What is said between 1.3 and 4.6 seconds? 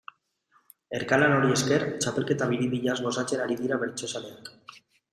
horri esker, txapelketa biribilaz gozatzen ari dira bertsozaleak.